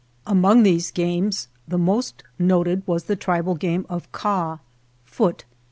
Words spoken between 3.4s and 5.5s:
game of Kah (foot)